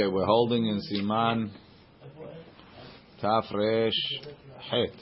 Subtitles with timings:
[0.00, 1.50] Okay, we're holding in Siman
[3.22, 3.90] Tafresh
[4.70, 4.94] Het.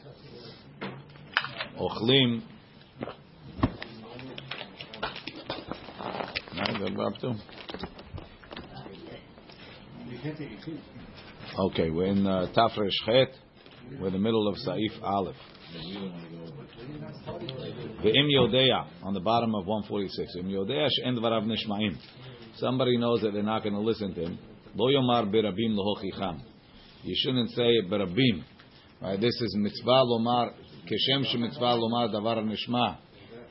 [1.78, 2.42] Ochlim.
[11.60, 13.28] Okay, we're in uh, Tafresh Het.
[14.00, 15.36] We're in the middle of Saif Aleph.
[18.02, 20.34] The Im Yodea on the bottom of 146.
[20.40, 21.96] Im Yodea nishma'im.
[22.56, 24.38] Somebody knows that they're not going to listen to him.
[24.77, 26.41] Lo yomar berabim lohochicham.
[27.03, 28.43] You shouldn't say berabim.
[29.01, 29.19] Right?
[29.19, 30.53] This is mitzvah lomar
[30.85, 32.91] כשם שמצווה לומר דבר נשמע,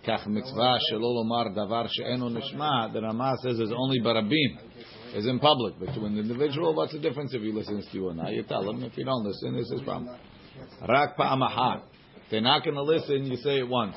[0.05, 4.59] כך מצווה שלא לומר דבר שאינו נשמע, the Rama says is only barabim,
[5.15, 5.75] is in public.
[5.79, 8.33] But to an individual, what's the difference if he listens to you or not?
[8.33, 8.83] You tell him.
[8.83, 10.15] If you don't listen, this is problem.
[10.89, 11.83] Rak pa'amahat.
[12.25, 13.97] If they're not going to listen, you say it once.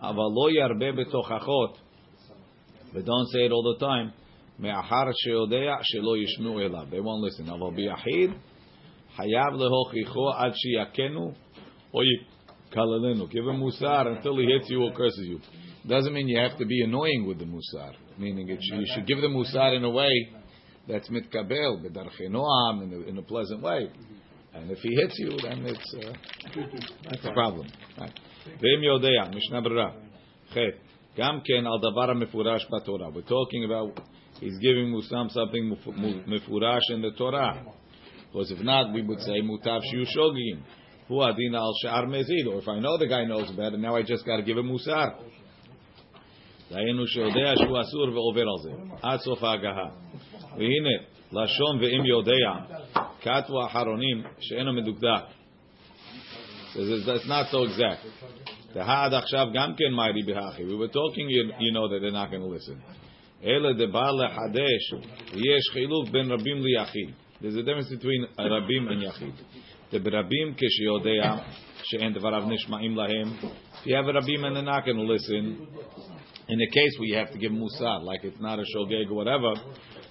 [0.00, 1.78] אבל לא ירבה בתוכחות,
[2.92, 4.12] but don't say it all the time,
[4.58, 6.86] מאחר שיודע שלא ישמעו אליו.
[6.90, 7.50] They won't listen.
[7.52, 8.30] אבל ביחיד,
[9.16, 11.32] חייב להוכיחו עד שיכנו,
[11.94, 12.00] או
[12.74, 13.28] Kalalenu.
[13.28, 15.40] Give him musar until he hits you or curses you.
[15.86, 17.92] Doesn't mean you have to be annoying with the musar.
[18.18, 20.32] Meaning it, you should give the musar in a way
[20.88, 23.90] that's mitkabel, b'darchenoam, in, a, in a pleasant way.
[24.52, 26.12] And if he hits you, then it's uh,
[27.10, 27.66] that's a problem.
[27.98, 29.94] Ve'im yodea, Mishnah Berurah.
[30.52, 30.78] Chet.
[31.16, 33.14] Gam ken al davar mefurash b'Torah.
[33.14, 34.00] We're talking about
[34.40, 35.76] he's giving musam something
[36.28, 37.64] mefurash in the Torah.
[38.32, 40.62] Because if not, we would say mutav shiu shogim
[41.10, 44.68] or if I know the guy knows better, now I just got to give him
[44.68, 45.14] musar.
[46.70, 49.88] דהיינו שיודע שהוא אסור ועובר על זה, עד סוף ההגהה.
[50.56, 52.78] והנה, לשון ואם יודע,
[53.20, 55.24] כתבו האחרונים שאינו מדוקדק.
[56.74, 58.06] That's not so exact.
[58.72, 60.62] תהד עכשיו גם כן מיירי בהכי.
[60.62, 62.82] We were talking, you, you know that they're not going to listen.
[63.44, 64.92] אלא דבא לחדש,
[65.32, 67.10] ויש חילוק בין רבים ליחיד.
[67.42, 69.34] There's a difference between רבים and יחיד.
[70.02, 71.36] ברבים כשיודע
[71.82, 73.28] שאין דבריו נשמעים להם.
[73.42, 75.66] If you have a rabim and they're not going to listen,
[76.48, 79.14] in a case where you have to give musar, like it's not a shogeg or
[79.14, 79.52] whatever,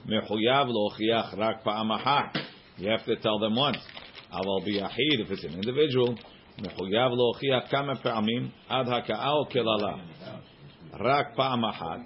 [0.06, 2.38] מחויב להוכיח רק פעם אחת.
[2.80, 3.82] You have to tell them once.
[4.32, 6.16] אבל ביחיד, if it's an individual,
[6.60, 9.94] מחויב להוכיח כמה פעמים עד הכאה או קללה.
[11.00, 12.00] רק פעם אחת.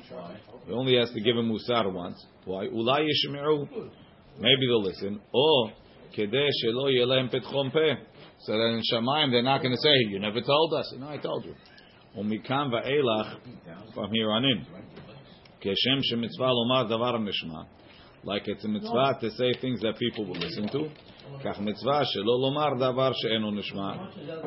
[0.68, 2.26] He only has to give him musar once.
[2.46, 2.68] Why?
[2.72, 3.66] אולי ישמעו.
[4.40, 5.20] Maybe they'll listen.
[5.32, 5.72] or
[6.12, 7.94] כדי שלא יהיה להם פתחון פה.
[8.40, 10.94] So then in Shamayim they're not going to say, you never told us.
[11.00, 11.54] No, I told you.
[12.16, 13.36] ומכאן ואילך,
[13.94, 14.78] from here on in,
[15.60, 17.62] כשם שמצווה לומר דבר נשמע,
[18.26, 20.90] like it's a mitzvah to say things that people will listen to,
[21.44, 23.94] כך מצווה שלא לומר דבר שאינו נשמע.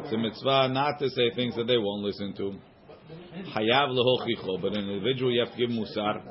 [0.04, 2.58] It's a mitzvah not to say things that they won't listen to.
[3.55, 6.23] Hayav lehochicho, but an individual you have to give musar.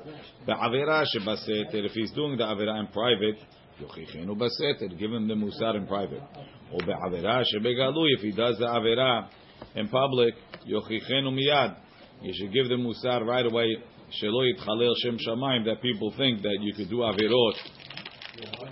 [0.47, 3.39] Be'avera shebaseter, if he's doing the avera in private,
[3.81, 6.23] yochichenu baseter, give him the musar in private.
[6.73, 9.29] Or be'avera shebegalu, if he does the avera
[9.77, 10.35] in public,
[10.67, 11.77] yochichenu miyad.
[12.23, 13.77] You should give the musar right away.
[14.23, 17.55] Shelo yitchalel shem shamayim, that people think that you could do averot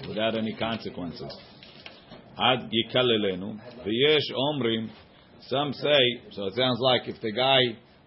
[0.08, 1.36] without any consequences.
[2.38, 3.60] Ad yikalelenu.
[3.86, 4.90] V'yesh omrim,
[5.48, 7.60] some say, so it sounds like if the guy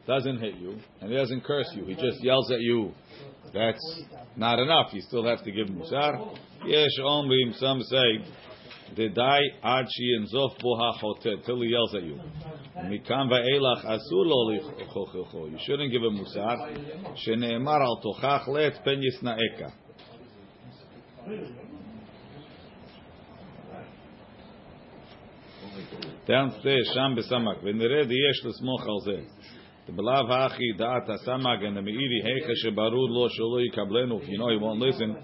[0.08, 1.86] doesn't hit you, and he doesn't curse you.
[1.86, 2.92] He just yells at you.
[3.54, 4.02] That's
[4.36, 4.94] not enough.
[4.94, 6.38] You still have to give musar.
[6.66, 7.58] Yesh omrim.
[7.58, 8.26] Some say
[8.96, 12.20] the dai ad sheyenzof bo hachotet till he yells at you.
[12.78, 15.52] Mikam va'elach asur lo lichochicho.
[15.52, 17.16] You shouldn't give a musar.
[17.26, 19.72] Sheneemar al tochach let penis naeka.
[26.28, 27.64] Downstairs, Sham Besamak.
[27.64, 28.82] When the red, yes, the smoke
[29.92, 34.22] Belav hachi da'at hasamag and the meiri hecha shebarud lo shelo yikablenu.
[34.22, 35.16] If you know he won't listen,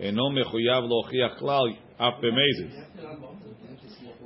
[0.00, 2.70] eno mechuyav lochiach klal af b'mezid.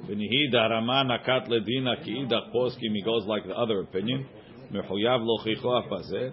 [0.06, 2.94] V'nihi da'rama nakat ledina ki idach poskim.
[2.94, 4.26] He goes like the other opinion.
[4.70, 6.32] Mechuyav lochicho af hazeh.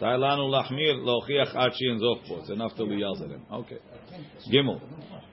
[0.00, 2.52] Tailanu lachmir lochiach achi and zof po.
[2.52, 3.42] Enough till he yells at him.
[3.52, 3.78] Okay.
[4.52, 4.80] Gimel.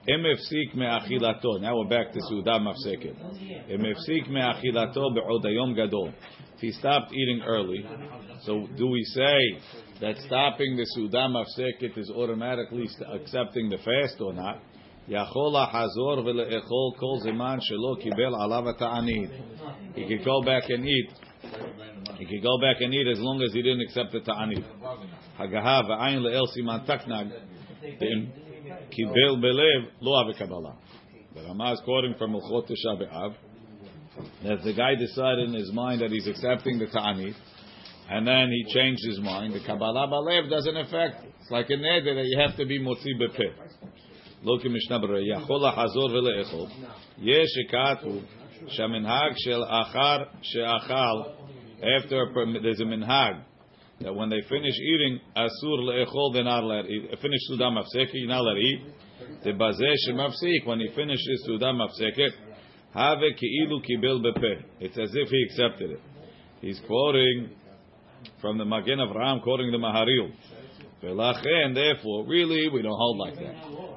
[0.09, 3.15] אם הפסיק מאכילתו, now we're back to סעודה מפסקת.
[3.69, 6.09] אם הפסיק מאכילתו בעוד היום גדול.
[6.57, 7.85] If he stopped eating early,
[8.45, 9.39] so do we say
[10.01, 14.57] that stopping the Suda Mafseket is automatically accepting the fast or not.
[15.07, 19.29] יכול לחזור ולאכול כל זמן שלא קיבל עליו התענית.
[19.95, 21.09] He could go back and eat.
[22.19, 24.65] He could go back and eat as long as he didn't accept the ta'anit.
[25.37, 27.27] הגהה ועין לאל סימן תקנג.
[28.91, 30.71] קיבל בלב לא אבי קבלה.
[31.35, 33.33] The Rama is quoting from Melchot Tisha B'Av
[34.43, 37.35] that the guy decided in his mind that he's accepting the ta'anit
[38.09, 39.53] and then he changed his mind.
[39.53, 41.23] The Kabbalah Balev doesn't affect.
[41.41, 43.53] It's like a neder that you have to be motzi bepeh.
[44.43, 46.67] לא כמשנה ברורה, יכול לחזור ולאכול.
[47.21, 48.19] יש שכתבו
[48.67, 51.21] שהמנהג של אחר שאכל,
[51.81, 52.25] after
[52.61, 53.41] there's a minhag,
[54.02, 57.10] that when they finish eating, asur le'echol, they're not allowed to eat.
[57.20, 58.80] Finish sudah mafseket, you're not allowed to eat.
[59.44, 62.32] The bazeh shemafsik, when he finishes sudah mafseket,
[62.94, 64.62] have ki'ilu kibel bepeh.
[64.80, 66.00] It's as if he accepted it.
[66.60, 67.50] He's quoting
[68.40, 70.30] from the Magen Avraham, quoting the Maharil.
[71.04, 73.54] And therefore, really, we don't hold like that.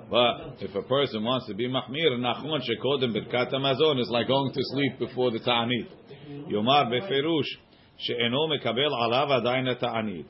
[0.10, 4.52] But if a person wants to be mahmir, nachon shekodem birkat hamazon is like going
[4.52, 5.88] to sleep before the ta'anit.
[6.50, 7.46] Yomar beferush
[7.99, 10.27] she'eno mekabel alav adayin ta'anit.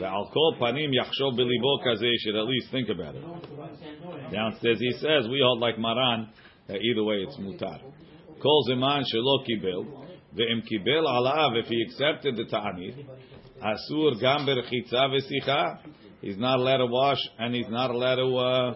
[0.00, 4.32] ועל כל פנים יחשוב בליבו כזה, should at least think about it.
[4.32, 6.28] Downstairs he says, we hold like Maran,
[6.68, 7.80] that either way it's mutar.
[8.40, 9.84] Kol zeman shelo kibel,
[10.34, 13.04] ve'im kibel alav, if he accepted the ta'anit,
[13.62, 15.78] asur gam berchitza v'sicha,
[16.20, 18.74] he's not allowed to wash, and he's not allowed to uh,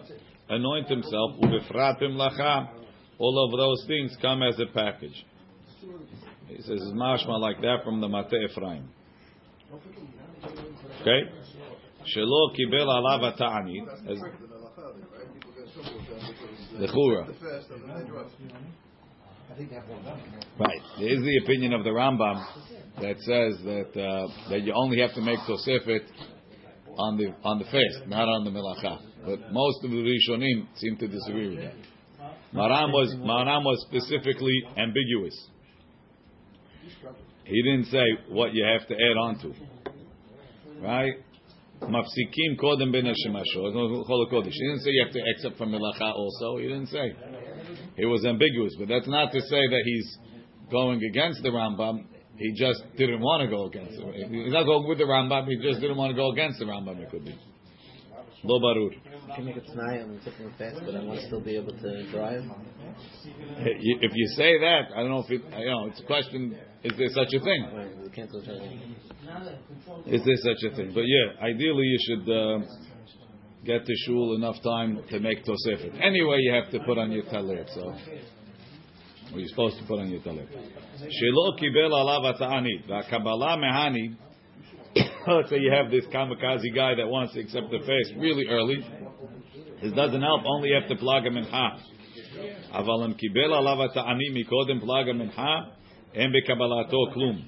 [0.49, 2.69] anoint himself, ubefratim lacha,
[3.17, 5.25] all of those things come as a package.
[6.56, 8.88] He says it's mashma like that from the Mate Ephraim.
[11.00, 11.20] Okay?
[12.14, 13.86] Shelo kibel alav ta'anit.
[16.78, 17.26] The chura.
[20.58, 20.80] Right.
[20.98, 22.44] There is the opinion of the Rambam
[23.00, 26.04] that says that uh, that you only have to make tosefet
[26.96, 29.00] on the on the fast, not on the melacha.
[29.24, 31.74] But most of the Rishonim seem to disagree with that.
[32.54, 35.34] Maram was Maram was specifically ambiguous.
[37.44, 39.54] He didn't say what you have to add on to.
[40.80, 41.14] Right?
[41.82, 44.44] Mafsikim kodem ben hashemashot.
[44.44, 46.58] He didn't say you have to accept from melacha also.
[46.58, 47.14] He didn't say.
[47.96, 50.18] He was ambiguous, but that's not to say that he's
[50.70, 52.06] going against the Rambam.
[52.36, 54.30] He just didn't want to go against it.
[54.30, 55.46] He's not going with the Rambam.
[55.46, 57.00] He just didn't want to go against the Rambam.
[57.00, 57.38] It could be.
[58.44, 58.92] Lo barur.
[59.34, 60.04] Can make it tonight.
[60.24, 62.42] Taking a fast, but I want to still be able to drive.
[63.58, 65.42] If you say that, I don't know if it.
[65.58, 66.54] You know, it's a question.
[66.84, 67.68] Is there such a thing?
[67.74, 68.94] Right, we can't go driving.
[70.06, 70.92] Is there such a thing?
[70.94, 72.58] But yeah, ideally you should uh,
[73.64, 75.98] get to shul enough time to make tosefet.
[76.02, 77.72] Anyway, you have to put on your talit.
[77.74, 77.94] So,
[79.32, 80.48] or you're supposed to put on your talit.
[81.00, 84.16] Shelo kibel alav ata'anit va'kabala mehani
[85.27, 88.77] Let's say you have this kamikaze guy that wants to accept the face really early.
[89.81, 90.41] This doesn't help.
[90.45, 91.77] Only you have to plug him in ha.
[92.71, 95.61] אבל אם קיבל עליו התעני מקודם פלאג המנחה,
[96.13, 97.41] אין בקבלתו כלום.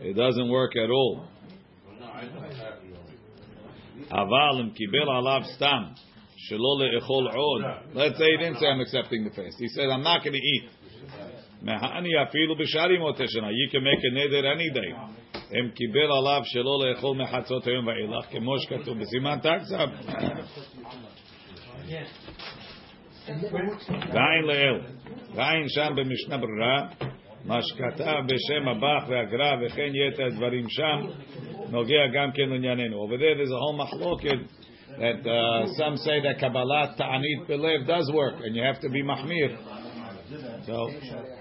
[0.00, 1.20] It doesn't work at all.
[4.10, 5.82] אבל אם קיבל עליו סתם,
[6.36, 7.62] שלא לאכול עוד,
[7.94, 9.56] let's say he didn't say I'm accepting the fast.
[9.58, 10.68] He said I'm not going to eat.
[11.62, 14.92] מהני אפילו בשאר ימות השנה, you can make a neder any day.
[15.59, 19.87] אם קיבל עליו שלא לאכול מחצות היום ואילך, כמו שכתוב בסימן תקצב.
[24.13, 24.79] ועין לאל,
[25.35, 26.87] ועין שם במשנה ברורה,
[27.45, 31.07] מה שכתב בשם הבח והגרא וכן יתר הדברים שם,
[31.71, 33.03] נוגע גם כן לענייננו.
[33.03, 34.39] Over there there's מחלוקת
[34.97, 39.01] that uh, some say that Kabbalah Ta'anit Belev does work and you have to be
[39.01, 39.57] Mahmir.
[40.65, 40.89] So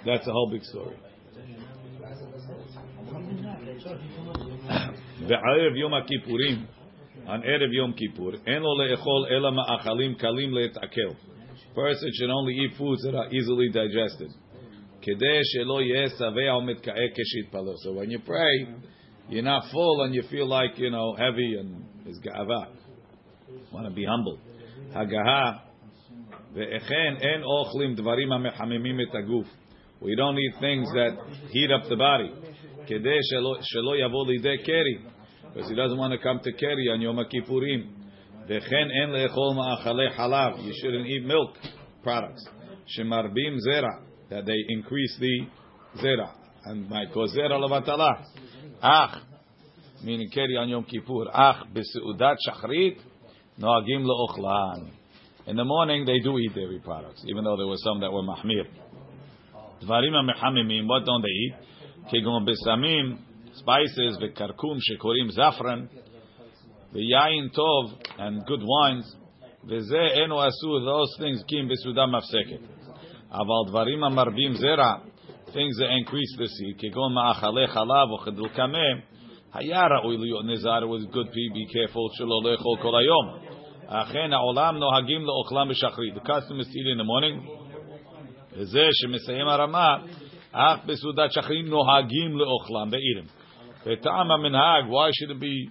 [0.06, 0.96] that's a whole big story.
[5.27, 6.65] בערב יום הכיפורים,
[7.25, 11.11] on ערב יום כיפור, אין לו לאכול אלא מאכלים קלים להתעכל.
[11.75, 14.31] Person should only eat foods that are easily digested.
[15.01, 17.75] כדי שלא יהיה שבע ומתקעה כשיתפלל.
[17.83, 18.67] So when you pray,
[19.29, 22.67] you're not full and you feel like, you know, heavy and is ga'ava.
[23.71, 24.37] Want to be humble.
[24.93, 25.51] הגהה,
[26.53, 29.47] ואכן אין אוכלים דברים המחממים את הגוף.
[30.01, 31.13] We don't eat things that
[31.51, 32.31] heat up the body.
[32.89, 34.97] כדי שלא, שלא יבוא לידי קרי.
[35.53, 37.87] Because he doesn't want to come to קרי on יום הכיפורים.
[38.47, 40.53] וכן אין לאכול מאכלי חלב.
[40.55, 41.67] You shouldn't eat milk
[42.03, 42.49] products.
[42.85, 43.89] שמרבים זרע.
[44.29, 45.47] That they increase the
[46.01, 46.29] zera.
[46.65, 48.23] And might cause zera levatala.
[48.81, 49.21] Ach.
[50.03, 51.23] Meaning קרי on יום כיפור.
[51.31, 53.03] אך בסעודת שחרית
[53.59, 54.91] noagim leochlan.
[55.47, 58.23] In the morning they do eat dairy products, even though there were some that were
[58.23, 58.65] mahmir.
[59.83, 61.53] Dvarim mechamimim, what don't they eat?
[62.11, 63.17] Kegon besamim,
[63.53, 65.87] spices, vekarkum shekorim zafran,
[66.93, 69.15] veyayin tov, and good wines.
[69.65, 72.61] Veze eno asu, those things kim besuda mafseket.
[73.31, 75.01] Aval dvarim amarbim zera,
[75.53, 79.01] things that increase the seed, kegon ma'achale chalav or chedul kameh,
[79.55, 83.55] היה ראוי להיות נזהר with good pee, be careful שלא לאכול כל היום.
[83.87, 86.15] אכן העולם נוהגים לאוכלם בשחרית.
[86.15, 87.65] The custom is to eat in the morning.
[88.51, 89.97] וזה שמסיים הרמה,
[90.51, 93.45] אך בסעודת שחרית נוהגים לאוכלם, they eat them.
[93.85, 95.69] וטעם המנהג, why should it be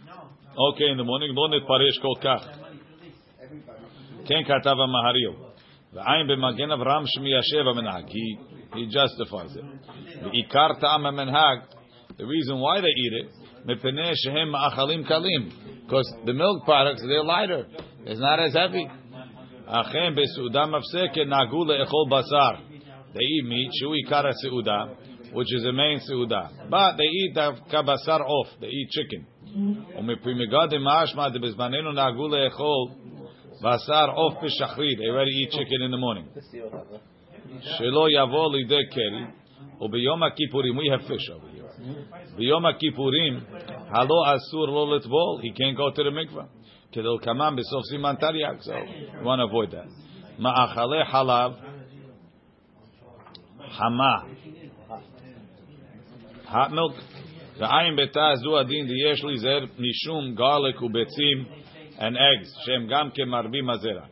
[0.57, 1.35] okay in the morning?
[1.35, 2.49] לא נתפרש כל כך.
[4.27, 5.33] כן כתב המהריו.
[5.93, 8.05] ועין במגן אברהם שמיישב המנהג.
[8.09, 8.39] He,
[8.75, 9.65] he justifies it.
[10.25, 11.59] ועיקר טעם המנהג,
[12.09, 15.49] the reason why they eat it, מפני שהם מאכלים קלים.
[15.87, 17.67] Because the milk products, they're lighter.
[18.07, 18.89] It's not as heavy.
[19.67, 22.68] אכן בסעודה מפסקת נהגו לאכול בשר.
[23.15, 24.85] They eat meat, שהוא עיקר הסעודה,
[25.33, 26.47] which is the main סעודה.
[26.71, 27.39] But they eat
[27.71, 29.35] כבשר עוף, they eat chicken.
[29.99, 32.89] ומפי מגדם משמע דבזמננו נהגו לאכול
[33.63, 34.99] בשר עוף בשחרית.
[34.99, 36.27] They already eat chicken in the morning.
[37.61, 39.25] שלא יבוא לידי קרי,
[39.81, 42.37] וביום הכיפורים, we have fish over here.
[42.37, 43.41] ביום הכיפורים,
[43.89, 46.65] הלא אסור לו לטבול, he can't go to the mikvah.
[46.93, 49.89] כדלקמן בסוף סימן תרי"ג, so we want to avoid that.
[50.39, 51.53] מאכלי חלב,
[53.71, 54.17] חמה,
[56.47, 57.01] hot milk,
[57.59, 61.45] ועין בתא זו הדין דיש להיזהר משום garlic וביצים
[61.99, 64.05] and eggs, שהם גם כמרבים הזרע.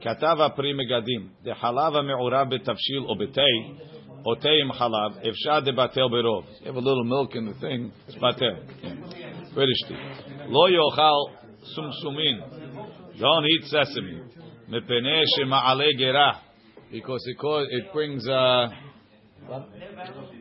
[0.00, 3.40] כתב הפרי מגדים, דחלב המעורב בתבשיל או בתה,
[4.26, 6.44] או תה עם חלב, אפשר דבטל ברוב.
[6.44, 8.54] You have a little milk in the thing, it's בטל.
[9.54, 9.94] פרשתי.
[10.48, 11.42] לא יאכל
[11.74, 12.40] סומסומין,
[13.16, 16.32] don't eat sesame, מפני שמעלה גרה,
[16.92, 18.85] because it, cause, it brings uh,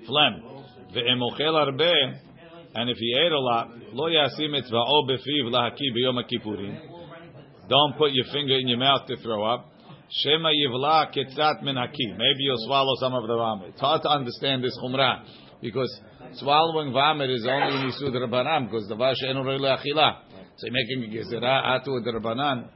[0.06, 0.52] phlegm.
[0.94, 1.94] ואם אוכל הרבה,
[2.76, 6.76] and if he ate a lot, לא ישים אצבעו בפיו להקיא ביום הכיפורים.
[7.68, 9.72] Don't put your finger in your mouth to throw up.
[10.10, 12.08] Shema yivla ketzat min haki.
[12.18, 13.70] Maybe you'll swallow some of the vomit.
[13.70, 15.24] It's hard to understand this chumrah
[15.62, 15.92] because
[16.34, 20.10] swallowing vomit is only in Yisud Rabbanan because the vash enu achila.
[20.58, 22.68] So you're making a gezerah atu Rabbanan.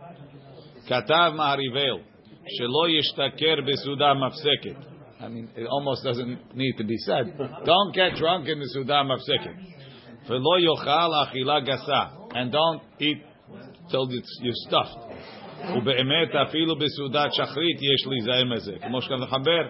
[0.89, 1.99] Katav ma'arivel
[2.55, 4.77] shelo yishtaker besuda mafseket.
[5.19, 7.37] I mean, it almost doesn't need to be said.
[7.65, 9.55] Don't get drunk in the suda mafseket.
[10.27, 12.01] Velo yochal achila gasa.
[12.33, 13.23] And don't eat
[13.89, 14.99] till you're stuffed.
[15.77, 18.73] ובאמת אפילו בסעודת שחרית יש להיזהר מזה.
[18.87, 19.63] כמו שכאן לחבר,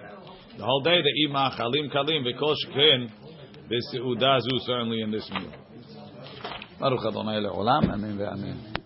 [0.57, 3.05] the whole day they eat מאכלים קלים וכל שכן
[3.67, 5.65] בסעודה זו certainly in this meal.
[6.79, 8.75] ברוך אדוני לעולם, אמן ואמן.